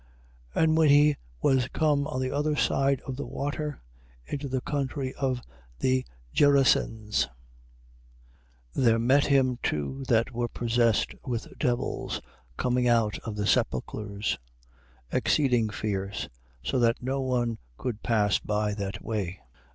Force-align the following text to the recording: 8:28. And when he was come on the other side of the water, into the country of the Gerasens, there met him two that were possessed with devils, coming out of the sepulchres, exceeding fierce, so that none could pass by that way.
8:28. 0.55 0.63
And 0.63 0.77
when 0.77 0.89
he 0.89 1.15
was 1.43 1.67
come 1.67 2.07
on 2.07 2.21
the 2.21 2.31
other 2.31 2.55
side 2.55 3.01
of 3.01 3.17
the 3.17 3.25
water, 3.27 3.83
into 4.25 4.47
the 4.49 4.59
country 4.61 5.13
of 5.13 5.43
the 5.77 6.03
Gerasens, 6.33 7.27
there 8.73 8.97
met 8.97 9.27
him 9.27 9.59
two 9.61 10.03
that 10.07 10.31
were 10.31 10.47
possessed 10.47 11.13
with 11.23 11.55
devils, 11.59 12.19
coming 12.57 12.87
out 12.87 13.19
of 13.19 13.35
the 13.35 13.45
sepulchres, 13.45 14.39
exceeding 15.11 15.69
fierce, 15.69 16.27
so 16.63 16.79
that 16.79 17.03
none 17.03 17.59
could 17.77 18.01
pass 18.01 18.39
by 18.39 18.73
that 18.73 19.03
way. 19.05 19.39